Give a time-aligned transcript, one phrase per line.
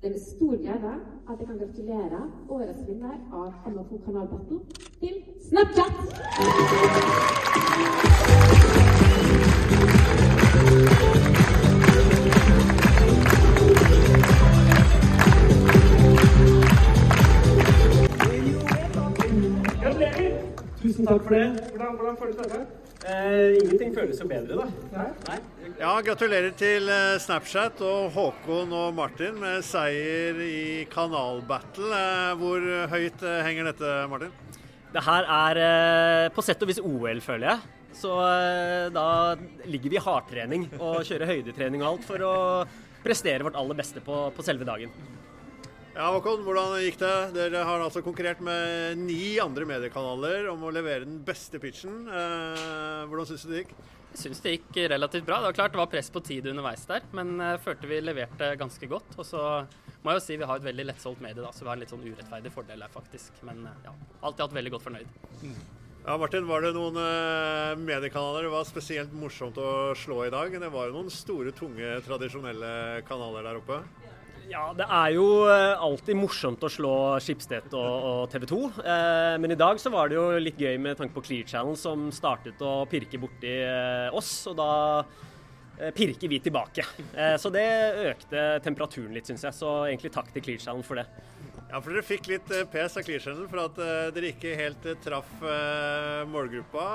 [0.00, 0.92] Det er med stor glede
[1.30, 4.28] at jeg kan gratulere årets vinner av MFO Kanal
[5.00, 5.14] til
[5.48, 5.94] Snapchat!
[20.96, 21.70] Tusen takk for det.
[21.74, 22.58] Hvordan, hvordan føles dette?
[23.04, 25.02] Eh, ingenting føles jo bedre, da.
[25.26, 25.34] Nei?
[25.76, 31.90] Ja, gratulerer til eh, Snapchat og Håkon og Martin med seier i kanalbattle.
[31.98, 32.64] Eh, Hvor
[32.94, 34.32] høyt eh, henger dette, Martin?
[34.96, 37.74] Det her er på sett og vis OL, føler jeg.
[38.00, 38.16] Så
[38.92, 39.06] da
[39.68, 42.34] ligger vi i hardtrening og kjører høydetrening og alt for å
[43.04, 44.92] prestere vårt aller beste på, på selve dagen.
[45.96, 47.12] Ja, Håkon, hvordan gikk det?
[47.32, 52.02] Dere har altså konkurrert med ni andre mediekanaler om å levere den beste pitchen.
[52.04, 53.70] Eh, hvordan syns du det gikk?
[54.10, 55.38] Jeg syns det gikk relativt bra.
[55.40, 58.50] Det var klart det var press på tid underveis der, men jeg følte vi leverte
[58.60, 59.16] ganske godt.
[59.16, 59.40] Og så
[60.02, 61.84] må jeg jo si vi har et veldig lettsolgt medie, da, så vi har en
[61.86, 63.40] litt sånn urettferdig fordel her, faktisk.
[63.48, 65.16] Men ja, alltid hatt veldig godt fornøyd.
[65.46, 70.60] Ja, Martin, Var det noen eh, mediekanaler det var spesielt morsomt å slå i dag?
[70.60, 73.80] Det var jo noen store, tunge, tradisjonelle kanaler der oppe.
[73.80, 74.15] Ja,
[74.46, 78.58] det er jo eh, alltid morsomt å slå Schibsted og, og TV 2.
[78.82, 81.78] Eh, men i dag så var det jo litt gøy med tanke på Clear Channel,
[81.78, 84.32] som startet å pirke borti eh, oss.
[84.50, 84.70] Og da
[85.80, 86.86] eh, pirker vi tilbake.
[87.42, 87.66] Så det
[88.12, 89.56] økte temperaturen litt, syns jeg.
[89.56, 91.08] Så egentlig takk til Clear Channel for det.
[91.66, 93.80] Ja, for dere fikk litt pes av Clear Channel for at
[94.14, 95.32] dere ikke helt traff
[96.30, 96.86] målgruppa.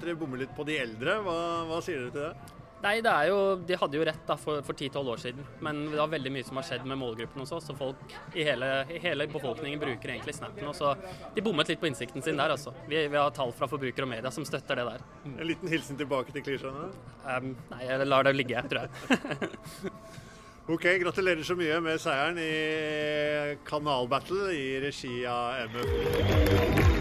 [0.00, 1.20] Dere bommer litt på de eldre.
[1.22, 1.38] Hva,
[1.70, 2.61] hva sier dere til det?
[2.82, 6.00] Nei, det er jo, De hadde jo rett da for, 10-12 år siden, men det
[6.00, 7.70] var veldig mye som har skjedd med målgruppen hos oss.
[7.70, 10.94] Og folk i hele, i hele befolkningen bruker egentlig Snap nå, så
[11.34, 12.50] de bommet litt på innsikten sin der.
[12.56, 12.74] altså.
[12.88, 15.00] Vi, vi har tall fra forbruker og media som støtter det der.
[15.30, 16.90] En liten hilsen tilbake til klisjeene?
[17.22, 18.90] Um, nei, jeg lar det ligge, tror jeg.
[20.70, 26.92] Ok, gratulerer så mye med seieren i Kanalbattle i regi av MF.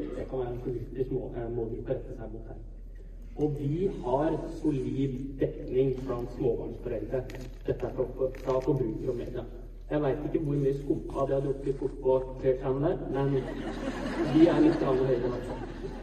[0.00, 0.16] Småbarnsfamilier.
[0.16, 0.50] Det kan være
[0.98, 2.56] en små, eh, målgruppe å rette seg mot her.
[3.36, 7.22] Og vi har solid dekning blant småbarnsforeldre.
[7.66, 8.04] Dette er fra,
[8.44, 9.44] fra forbruker og media.
[9.90, 13.32] Jeg veit ikke hvor mye skumpa de har drukket bort på Clear Channel men
[14.34, 15.99] vi er litt høyere i hvert fall.